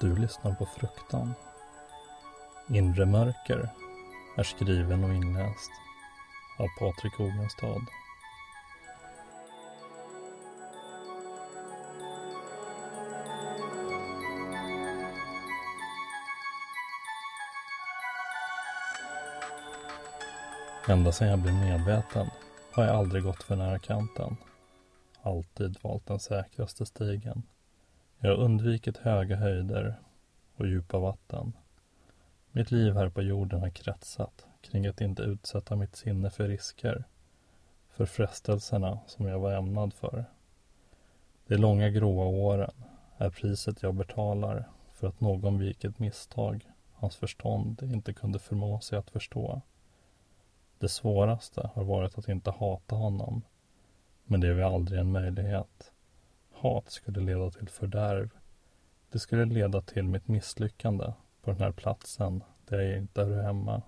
Du 0.00 0.16
lyssnar 0.16 0.54
på 0.54 0.66
Fruktan. 0.66 1.34
Inre 2.68 3.06
mörker 3.06 3.70
är 4.36 4.42
skriven 4.42 5.04
och 5.04 5.10
inläst 5.10 5.70
av 6.58 6.66
Patrik 6.78 7.20
Ogenstad. 7.20 7.86
Ända 20.88 21.12
sedan 21.12 21.28
jag 21.28 21.38
blev 21.38 21.54
medveten 21.54 22.30
har 22.72 22.84
jag 22.84 22.96
aldrig 22.96 23.22
gått 23.22 23.42
för 23.42 23.56
nära 23.56 23.78
kanten. 23.78 24.36
Alltid 25.22 25.76
valt 25.82 26.06
den 26.06 26.20
säkraste 26.20 26.86
stigen. 26.86 27.42
Jag 28.18 28.30
har 28.30 28.36
undvikit 28.36 28.96
höga 28.96 29.36
höjder 29.36 30.00
och 30.56 30.66
djupa 30.66 30.98
vatten. 30.98 31.52
Mitt 32.52 32.70
liv 32.70 32.94
här 32.94 33.08
på 33.08 33.22
jorden 33.22 33.60
har 33.60 33.70
kretsat 33.70 34.46
kring 34.60 34.86
att 34.86 35.00
inte 35.00 35.22
utsätta 35.22 35.76
mitt 35.76 35.96
sinne 35.96 36.30
för 36.30 36.48
risker, 36.48 37.04
för 37.90 38.06
frestelserna 38.06 38.98
som 39.06 39.26
jag 39.26 39.38
var 39.38 39.52
ämnad 39.52 39.94
för. 39.94 40.24
De 41.46 41.56
långa 41.56 41.90
gråa 41.90 42.24
åren 42.24 42.74
är 43.16 43.30
priset 43.30 43.82
jag 43.82 43.94
betalar 43.94 44.64
för 44.92 45.08
att 45.08 45.20
någon 45.20 45.58
begick 45.58 45.84
ett 45.84 45.98
misstag 45.98 46.66
hans 46.98 47.16
förstånd 47.16 47.82
inte 47.82 48.12
kunde 48.12 48.38
förmå 48.38 48.80
sig 48.80 48.98
att 48.98 49.10
förstå. 49.10 49.60
Det 50.78 50.88
svåraste 50.88 51.70
har 51.74 51.84
varit 51.84 52.18
att 52.18 52.28
inte 52.28 52.50
hata 52.50 52.94
honom, 52.94 53.42
men 54.24 54.40
det 54.40 54.48
är 54.48 54.52
väl 54.52 54.72
aldrig 54.74 55.00
en 55.00 55.12
möjlighet. 55.12 55.92
Hat 56.66 56.90
skulle 56.90 57.20
leda 57.20 57.50
till 57.50 57.68
fördärv. 57.68 58.30
Det 59.10 59.18
skulle 59.18 59.44
leda 59.44 59.80
till 59.80 60.04
mitt 60.04 60.28
misslyckande 60.28 61.12
på 61.42 61.50
den 61.50 61.60
här 61.60 61.72
platsen 61.72 62.42
där 62.64 62.80
jag 62.80 62.98
inte 62.98 63.24
hör 63.24 63.42
hemma. 63.42 63.82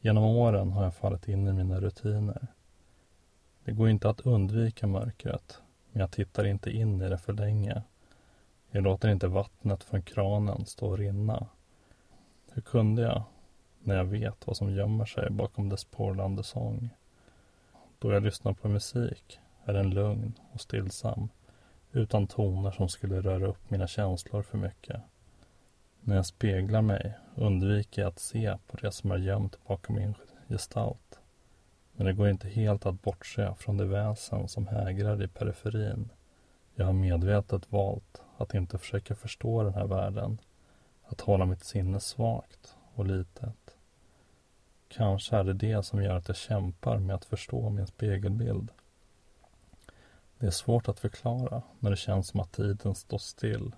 Genom 0.00 0.24
åren 0.24 0.72
har 0.72 0.84
jag 0.84 0.94
fallit 0.94 1.28
in 1.28 1.48
i 1.48 1.52
mina 1.52 1.80
rutiner. 1.80 2.46
Det 3.64 3.72
går 3.72 3.88
inte 3.88 4.10
att 4.10 4.26
undvika 4.26 4.86
mörkret, 4.86 5.62
men 5.92 6.00
jag 6.00 6.10
tittar 6.10 6.44
inte 6.44 6.70
in 6.70 7.02
i 7.02 7.08
det 7.08 7.18
för 7.18 7.32
länge. 7.32 7.82
Jag 8.70 8.84
låter 8.84 9.08
inte 9.08 9.28
vattnet 9.28 9.84
från 9.84 10.02
kranen 10.02 10.66
stå 10.66 10.86
och 10.86 10.98
rinna. 10.98 11.46
Hur 12.52 12.62
kunde 12.62 13.02
jag, 13.02 13.22
när 13.82 13.96
jag 13.96 14.04
vet 14.04 14.46
vad 14.46 14.56
som 14.56 14.74
gömmer 14.74 15.04
sig 15.04 15.30
bakom 15.30 15.68
dess 15.68 15.84
porlande 15.84 16.42
sång? 16.42 16.90
Då 17.98 18.12
jag 18.12 18.22
lyssnar 18.22 18.52
på 18.52 18.68
musik 18.68 19.40
är 19.64 19.72
den 19.72 19.90
lugn 19.90 20.32
och 20.52 20.60
stillsam 20.60 21.28
utan 21.92 22.26
toner 22.26 22.70
som 22.70 22.88
skulle 22.88 23.20
röra 23.20 23.46
upp 23.46 23.70
mina 23.70 23.86
känslor 23.86 24.42
för 24.42 24.58
mycket. 24.58 25.00
När 26.00 26.16
jag 26.16 26.26
speglar 26.26 26.82
mig 26.82 27.14
undviker 27.34 28.02
jag 28.02 28.08
att 28.08 28.18
se 28.18 28.56
på 28.66 28.76
det 28.76 28.92
som 28.92 29.10
är 29.10 29.18
gömt 29.18 29.58
bakom 29.66 29.96
min 29.96 30.14
gestalt. 30.48 31.18
Men 31.92 32.06
det 32.06 32.12
går 32.12 32.28
inte 32.28 32.48
helt 32.48 32.86
att 32.86 33.02
bortse 33.02 33.54
från 33.58 33.76
det 33.76 33.84
väsen 33.84 34.48
som 34.48 34.66
hägrar 34.66 35.22
i 35.22 35.28
periferin. 35.28 36.08
Jag 36.74 36.86
har 36.86 36.92
medvetet 36.92 37.72
valt 37.72 38.22
att 38.36 38.54
inte 38.54 38.78
försöka 38.78 39.14
förstå 39.14 39.62
den 39.62 39.74
här 39.74 39.86
världen. 39.86 40.38
Att 41.04 41.20
hålla 41.20 41.46
mitt 41.46 41.64
sinne 41.64 42.00
svagt 42.00 42.76
och 42.94 43.06
litet. 43.06 43.76
Kanske 44.88 45.36
är 45.36 45.44
det 45.44 45.52
det 45.52 45.82
som 45.82 46.02
gör 46.02 46.16
att 46.16 46.28
jag 46.28 46.36
kämpar 46.36 46.98
med 46.98 47.16
att 47.16 47.24
förstå 47.24 47.70
min 47.70 47.86
spegelbild. 47.86 48.70
Det 50.42 50.48
är 50.48 50.50
svårt 50.50 50.88
att 50.88 51.00
förklara 51.00 51.62
när 51.78 51.90
det 51.90 51.96
känns 51.96 52.28
som 52.28 52.40
att 52.40 52.52
tiden 52.52 52.94
står 52.94 53.18
still. 53.18 53.72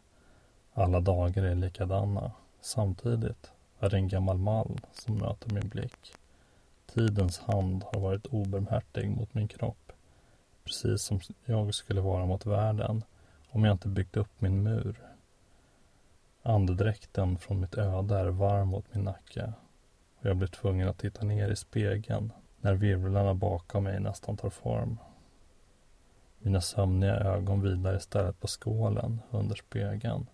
Alla 0.72 1.00
dagar 1.00 1.42
är 1.42 1.54
likadana. 1.54 2.32
Samtidigt 2.60 3.52
är 3.78 3.91
det 3.91 3.97
en 3.97 4.08
gammal 4.08 4.38
mall 4.38 4.80
som 4.92 5.19
möter 5.19 5.50
min 5.54 5.69
blick. 5.69 6.12
Tidens 6.94 7.38
hand 7.38 7.84
har 7.92 8.00
varit 8.00 8.26
obarmhärtig 8.26 9.10
mot 9.10 9.34
min 9.34 9.48
kropp. 9.48 9.92
Precis 10.64 11.03
som 11.03 11.20
jag 11.44 11.74
skulle 11.74 12.00
vara 12.00 12.26
mot 12.26 12.47
världen 12.47 13.03
om 13.48 13.64
jag 13.64 13.74
inte 13.74 13.88
byggt 13.88 14.16
upp 14.16 14.41
min 14.41 14.62
mur. 14.62 15.03
Andedräkten 16.42 17.38
från 17.38 17.60
mitt 17.60 17.74
öde 17.74 18.19
är 18.19 18.26
varm 18.26 18.69
mot 18.69 18.94
min 18.94 19.04
nacke 19.04 19.53
och 20.19 20.26
jag 20.26 20.36
blir 20.36 20.48
tvungen 20.48 20.88
att 20.88 20.98
titta 20.98 21.24
ner 21.24 21.50
i 21.50 21.56
spegeln 21.56 22.32
när 22.60 22.74
virvlarna 22.74 23.34
bakom 23.34 23.84
mig 23.84 24.00
nästan 24.00 24.36
tar 24.36 24.50
form. 24.50 24.98
Mina 26.47 26.60
sömniga 26.60 27.16
ögon 27.16 27.60
vilar 27.60 27.97
istället 27.97 28.41
på 28.41 28.47
skålen 28.47 29.21
under 29.31 29.55
spegeln 29.55 30.27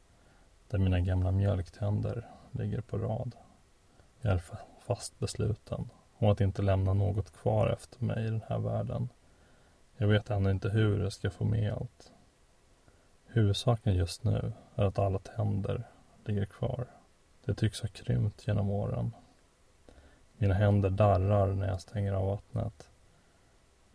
där 0.69 0.78
mina 0.78 1.00
gamla 1.00 1.31
mjölktänder 1.31 2.28
ligger 2.50 2.81
på 2.81 2.98
rad. 2.98 3.37
Jag 4.20 4.32
är 4.32 4.43
fast 4.81 5.19
besluten 5.19 5.91
om 6.19 6.28
att 6.28 6.41
inte 6.41 6.62
lämna 6.62 6.93
något 6.93 7.32
kvar 7.32 7.69
efter 7.69 8.04
mig 8.04 8.26
i 8.26 8.31
den 8.31 8.43
här 8.49 8.59
världen. 8.59 9.09
Jag 9.97 10.09
vet 10.09 10.31
ännu 10.31 10.50
inte 10.50 10.69
hur 10.69 11.03
jag 11.03 11.12
ska 11.12 11.31
få 11.31 11.44
med 11.44 11.72
allt. 11.72 12.12
Huvudsaken 13.26 13.94
just 13.94 14.25
nu 14.25 14.53
är 14.75 14.84
att 14.84 14.99
alla 14.99 15.19
tänder 15.19 15.82
ligger 16.25 16.44
kvar. 16.44 16.87
Det 17.44 17.54
tycks 17.54 17.82
ha 17.82 17.88
krympt 17.88 18.47
genom 18.47 18.70
åren. 18.70 19.12
Mina 20.37 20.54
händer 20.54 20.91
darrar 20.91 21.47
när 21.47 21.69
jag 21.69 21.81
stänger 21.81 22.12
av 22.12 22.26
vattnet. 22.26 22.88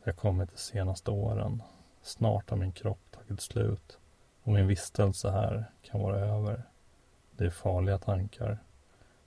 Det 0.04 0.10
har 0.10 0.16
kommit 0.16 0.52
de 0.52 0.58
senaste 0.58 1.12
åren 1.12 1.62
Snart 2.06 2.50
har 2.50 2.58
min 2.58 2.72
kropp 2.72 3.12
tagit 3.12 3.42
slut 3.42 3.98
och 4.44 4.54
min 4.54 4.68
vistelse 4.68 5.32
här 5.32 5.66
kan 5.82 6.02
vara 6.02 6.20
över. 6.20 6.64
Det 7.32 7.46
är 7.46 7.50
farliga 7.50 7.98
tankar. 7.98 8.58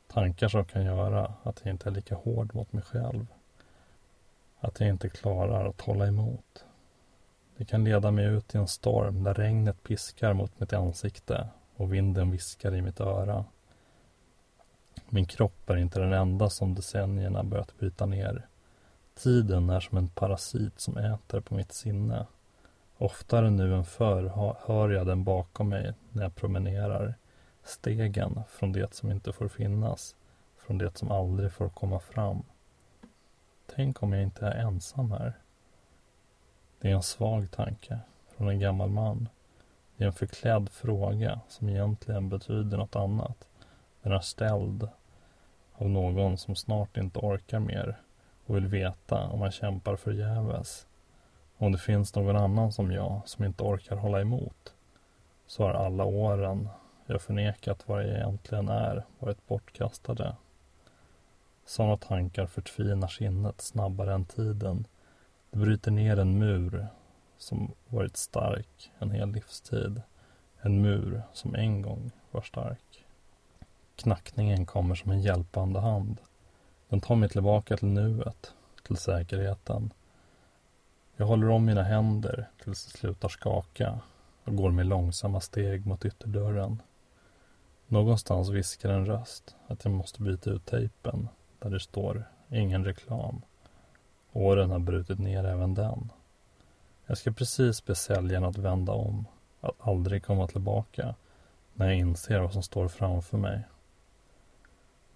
Tankar 0.06 0.48
som 0.48 0.64
kan 0.64 0.84
göra 0.84 1.34
att 1.42 1.60
jag 1.64 1.74
inte 1.74 1.88
är 1.88 1.90
lika 1.90 2.14
hård 2.14 2.54
mot 2.54 2.72
mig 2.72 2.82
själv. 2.82 3.26
Att 4.60 4.80
jag 4.80 4.88
inte 4.88 5.08
klarar 5.08 5.68
att 5.68 5.80
hålla 5.80 6.06
emot. 6.06 6.64
Det 7.56 7.64
kan 7.64 7.84
leda 7.84 8.10
mig 8.10 8.24
ut 8.24 8.54
i 8.54 8.58
en 8.58 8.68
storm 8.68 9.24
där 9.24 9.34
regnet 9.34 9.82
piskar 9.82 10.32
mot 10.32 10.60
mitt 10.60 10.72
ansikte 10.72 11.48
och 11.76 11.92
vinden 11.92 12.30
viskar 12.30 12.74
i 12.74 12.82
mitt 12.82 13.00
öra. 13.00 13.44
Min 15.08 15.26
kropp 15.26 15.70
är 15.70 15.76
inte 15.76 16.00
den 16.00 16.12
enda 16.12 16.50
som 16.50 16.74
decennierna 16.74 17.44
börjat 17.44 17.78
bryta 17.78 18.06
ner. 18.06 18.46
Tiden 19.14 19.70
är 19.70 19.80
som 19.80 19.98
en 19.98 20.08
parasit 20.08 20.80
som 20.80 20.96
äter 20.96 21.40
på 21.40 21.54
mitt 21.54 21.72
sinne. 21.72 22.26
Oftare 23.00 23.50
nu 23.50 23.74
än 23.74 23.84
förr 23.84 24.54
hör 24.66 24.90
jag 24.90 25.06
den 25.06 25.24
bakom 25.24 25.68
mig 25.68 25.94
när 26.12 26.22
jag 26.22 26.34
promenerar. 26.34 27.14
Stegen 27.62 28.42
från 28.48 28.72
det 28.72 28.94
som 28.94 29.10
inte 29.10 29.32
får 29.32 29.48
finnas. 29.48 30.16
Från 30.56 30.78
det 30.78 30.98
som 30.98 31.10
aldrig 31.10 31.52
får 31.52 31.68
komma 31.68 32.00
fram. 32.00 32.42
Tänk 33.74 34.02
om 34.02 34.12
jag 34.12 34.22
inte 34.22 34.46
är 34.46 34.60
ensam 34.60 35.12
här. 35.12 35.32
Det 36.80 36.90
är 36.90 36.94
en 36.94 37.02
svag 37.02 37.50
tanke 37.50 37.98
från 38.36 38.48
en 38.48 38.60
gammal 38.60 38.90
man. 38.90 39.28
Det 39.96 40.04
är 40.04 40.06
en 40.06 40.12
förklädd 40.12 40.68
fråga 40.68 41.40
som 41.48 41.68
egentligen 41.68 42.28
betyder 42.28 42.76
något 42.76 42.96
annat. 42.96 43.48
Den 44.02 44.12
är 44.12 44.20
ställd 44.20 44.88
av 45.72 45.90
någon 45.90 46.38
som 46.38 46.56
snart 46.56 46.96
inte 46.96 47.18
orkar 47.18 47.58
mer 47.60 48.00
och 48.46 48.56
vill 48.56 48.66
veta 48.66 49.28
om 49.28 49.38
man 49.38 49.50
kämpar 49.50 49.96
förgäves. 49.96 50.86
Om 51.60 51.72
det 51.72 51.78
finns 51.78 52.14
någon 52.14 52.36
annan 52.36 52.72
som 52.72 52.92
jag 52.92 53.20
som 53.24 53.44
inte 53.44 53.62
orkar 53.62 53.96
hålla 53.96 54.20
emot 54.20 54.74
så 55.46 55.62
har 55.62 55.74
alla 55.74 56.04
åren 56.04 56.68
jag 57.06 57.22
förnekat 57.22 57.88
vad 57.88 58.02
jag 58.02 58.10
egentligen 58.10 58.68
är 58.68 59.04
varit 59.18 59.46
bortkastade. 59.46 60.36
Sådana 61.64 61.96
tankar 61.96 62.46
förtvinar 62.46 63.08
sinnet 63.08 63.60
snabbare 63.60 64.14
än 64.14 64.24
tiden. 64.24 64.86
Det 65.50 65.58
bryter 65.58 65.90
ner 65.90 66.18
en 66.18 66.38
mur 66.38 66.86
som 67.38 67.72
varit 67.88 68.16
stark 68.16 68.92
en 68.98 69.10
hel 69.10 69.32
livstid. 69.32 70.02
En 70.60 70.82
mur 70.82 71.22
som 71.32 71.54
en 71.54 71.82
gång 71.82 72.10
var 72.30 72.42
stark. 72.42 73.04
Knackningen 73.96 74.66
kommer 74.66 74.94
som 74.94 75.10
en 75.10 75.20
hjälpande 75.20 75.80
hand. 75.80 76.18
Den 76.88 77.00
tar 77.00 77.16
mig 77.16 77.28
tillbaka 77.28 77.76
till 77.76 77.88
nuet, 77.88 78.54
till 78.86 78.96
säkerheten. 78.96 79.92
Jag 81.20 81.26
håller 81.26 81.48
om 81.48 81.64
mina 81.64 81.82
händer 81.82 82.48
tills 82.64 82.84
det 82.86 82.98
slutar 82.98 83.28
skaka 83.28 84.00
och 84.44 84.56
går 84.56 84.70
med 84.70 84.86
långsamma 84.86 85.40
steg 85.40 85.86
mot 85.86 86.04
ytterdörren. 86.04 86.82
Någonstans 87.86 88.48
viskar 88.48 88.90
en 88.90 89.06
röst 89.06 89.56
att 89.66 89.84
jag 89.84 89.92
måste 89.92 90.22
byta 90.22 90.50
ut 90.50 90.66
tejpen 90.66 91.28
där 91.58 91.70
det 91.70 91.80
står 91.80 92.24
ingen 92.48 92.84
reklam. 92.84 93.42
Åren 94.32 94.70
har 94.70 94.78
brutit 94.78 95.18
ner 95.18 95.44
även 95.44 95.74
den. 95.74 96.12
Jag 97.06 97.18
ska 97.18 97.32
precis 97.32 97.84
be 97.84 97.94
säljaren 97.94 98.44
att 98.44 98.58
vända 98.58 98.92
om, 98.92 99.24
att 99.60 99.76
aldrig 99.78 100.24
komma 100.24 100.46
tillbaka 100.46 101.14
när 101.74 101.86
jag 101.86 101.96
inser 101.96 102.40
vad 102.40 102.52
som 102.52 102.62
står 102.62 102.88
framför 102.88 103.38
mig. 103.38 103.62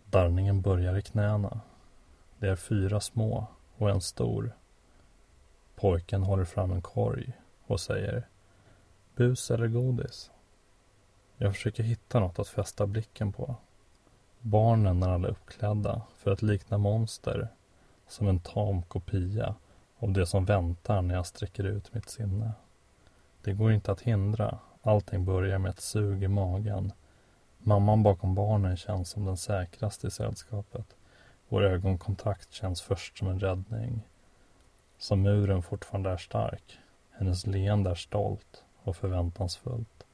Darrningen 0.04 0.62
börjar 0.62 0.98
i 0.98 1.02
knäna. 1.02 1.60
Det 2.38 2.48
är 2.48 2.56
fyra 2.56 3.00
små 3.00 3.46
och 3.76 3.90
en 3.90 4.00
stor. 4.00 4.52
Pojken 5.82 6.22
håller 6.22 6.44
fram 6.44 6.72
en 6.72 6.82
korg 6.82 7.32
och 7.66 7.80
säger 7.80 8.28
Bus 9.16 9.50
eller 9.50 9.66
godis? 9.66 10.30
Jag 11.36 11.54
försöker 11.54 11.82
hitta 11.82 12.20
något 12.20 12.38
att 12.38 12.48
fästa 12.48 12.86
blicken 12.86 13.32
på. 13.32 13.54
Barnen 14.40 15.02
är 15.02 15.08
alla 15.08 15.28
uppklädda 15.28 16.02
för 16.16 16.30
att 16.30 16.42
likna 16.42 16.78
monster 16.78 17.48
som 18.08 18.28
en 18.28 18.40
tam 18.40 18.82
kopia 18.82 19.54
av 19.98 20.12
det 20.12 20.26
som 20.26 20.44
väntar 20.44 21.02
när 21.02 21.14
jag 21.14 21.26
sträcker 21.26 21.64
ut 21.64 21.94
mitt 21.94 22.10
sinne. 22.10 22.52
Det 23.42 23.52
går 23.52 23.72
inte 23.72 23.92
att 23.92 24.00
hindra. 24.00 24.58
Allting 24.82 25.24
börjar 25.24 25.58
med 25.58 25.70
ett 25.70 25.80
sug 25.80 26.22
i 26.22 26.28
magen. 26.28 26.92
Mamman 27.58 28.02
bakom 28.02 28.34
barnen 28.34 28.76
känns 28.76 29.10
som 29.10 29.24
den 29.24 29.36
säkraste 29.36 30.06
i 30.06 30.10
sällskapet. 30.10 30.96
Vår 31.48 31.62
ögonkontakt 31.62 32.52
känns 32.52 32.82
först 32.82 33.18
som 33.18 33.28
en 33.28 33.40
räddning. 33.40 34.02
Som 35.02 35.22
muren 35.22 35.62
fortfarande 35.62 36.10
är 36.10 36.16
stark. 36.16 36.78
Hennes 37.10 37.46
leende 37.46 37.90
är 37.90 37.94
stolt 37.94 38.64
och 38.82 38.96
förväntansfullt. 38.96 40.06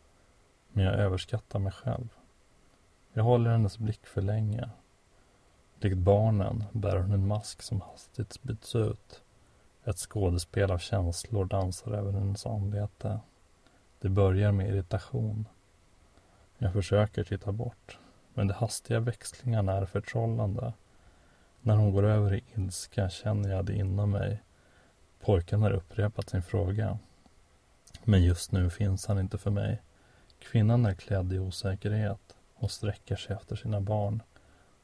Men 0.73 0.85
jag 0.85 0.95
överskattar 0.95 1.59
mig 1.59 1.73
själv. 1.73 2.09
Jag 3.13 3.23
håller 3.23 3.51
hennes 3.51 3.79
blick 3.79 4.07
för 4.07 4.23
länge. 4.23 4.71
Likt 5.81 5.97
barnen 5.97 6.65
bär 6.73 6.97
hon 6.97 7.13
en 7.13 7.27
mask 7.27 7.63
som 7.63 7.81
hastigt 7.81 8.43
byts 8.43 8.75
ut. 8.75 9.23
Ett 9.85 9.97
skådespel 9.99 10.71
av 10.71 10.79
känslor 10.79 11.45
dansar 11.45 11.93
över 11.93 12.13
hennes 12.13 12.47
anlete. 12.47 13.21
Det 14.01 14.09
börjar 14.09 14.53
med 14.53 14.69
irritation. 14.69 15.47
Jag 16.59 16.73
försöker 16.73 17.25
titta 17.25 17.53
bort, 17.53 17.99
men 18.35 18.49
de 18.49 18.55
hastiga 18.55 19.01
växlingarna 19.01 19.73
är 19.73 19.87
förtrollande. 19.87 20.73
När 21.61 21.77
hon 21.77 21.93
går 21.93 22.05
över 22.05 22.35
i 22.35 22.45
ilska 22.55 23.11
känner 23.11 23.51
jag 23.51 23.65
det 23.65 23.75
inom 23.75 24.11
mig. 24.11 24.43
Pojken 25.21 25.63
har 25.63 25.71
upprepat 25.71 26.31
sin 26.31 26.43
fråga. 26.43 26.99
Men 28.05 28.23
just 28.23 28.53
nu 28.53 28.71
finns 28.71 29.07
han 29.07 29.19
inte 29.19 29.39
för 29.39 29.51
mig. 29.51 29.83
Kvinnan 30.39 30.87
är 30.87 30.95
klädd 30.95 31.33
i 31.33 31.39
osäkerhet 31.39 32.37
och 32.55 32.71
sträcker 32.71 33.17
sig 33.17 33.37
efter 33.37 33.57
sina 33.57 33.81
barn. 33.81 34.23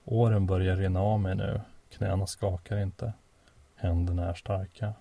Åren 0.04 0.46
börjar 0.46 0.76
rinna 0.76 1.00
av 1.00 1.20
mig 1.20 1.34
nu. 1.34 1.60
Knäna 1.90 2.26
skakar 2.26 2.78
inte. 2.78 3.12
Händerna 3.74 4.28
är 4.28 4.34
starka. 4.34 4.94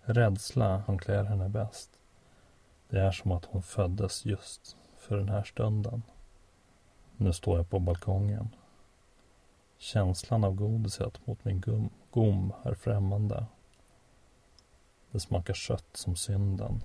Rädsla 0.00 0.82
han 0.86 0.98
klär 0.98 1.24
henne 1.24 1.48
bäst. 1.48 1.90
Det 2.88 3.00
är 3.00 3.12
som 3.12 3.32
att 3.32 3.44
hon 3.44 3.62
föddes 3.62 4.24
just 4.24 4.76
för 4.96 5.16
den 5.16 5.28
här 5.28 5.44
stunden. 5.44 6.02
Nu 7.16 7.32
står 7.32 7.56
jag 7.56 7.70
på 7.70 7.78
balkongen. 7.78 8.48
Känslan 9.78 10.44
av 10.44 10.54
godiset 10.54 11.26
mot 11.26 11.44
min 11.44 11.60
gum, 11.60 11.90
gom 12.10 12.52
är 12.62 12.74
främmande. 12.74 13.46
Det 15.14 15.20
smakar 15.20 15.54
kött 15.54 15.96
som 15.96 16.16
synden. 16.16 16.84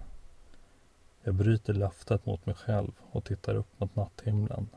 Jag 1.23 1.35
bryter 1.35 1.73
löftet 1.73 2.25
mot 2.25 2.45
mig 2.45 2.55
själv 2.55 2.91
och 3.11 3.23
tittar 3.23 3.55
upp 3.55 3.79
mot 3.79 3.95
natthimlen. 3.95 4.69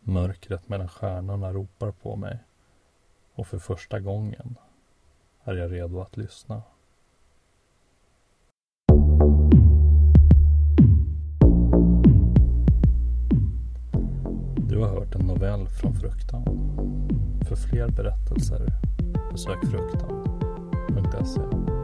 Mörkret 0.00 0.68
mellan 0.68 0.88
stjärnorna 0.88 1.52
ropar 1.52 1.90
på 1.90 2.16
mig 2.16 2.38
och 3.34 3.46
för 3.46 3.58
första 3.58 4.00
gången 4.00 4.56
är 5.44 5.54
jag 5.54 5.72
redo 5.72 6.00
att 6.00 6.16
lyssna. 6.16 6.62
Du 14.68 14.78
har 14.78 14.88
hört 14.88 15.14
en 15.14 15.26
novell 15.26 15.68
från 15.68 15.94
Fruktan. 15.94 16.44
För 17.48 17.56
fler 17.56 17.88
berättelser 17.88 18.72
besök 19.32 19.58
fruktan.se 19.70 21.77